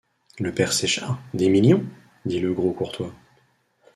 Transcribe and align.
Le 0.39 0.51
père 0.51 0.73
Séchard, 0.73 1.19
des 1.35 1.47
millions?... 1.47 1.83
dit 2.25 2.39
le 2.39 2.53
gros 2.55 2.73
Courtois. 2.73 3.13